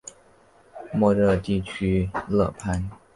[0.91, 2.89] 莫热地区勒潘。